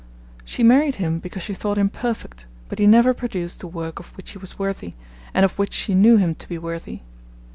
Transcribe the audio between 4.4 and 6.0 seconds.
worthy, and of which she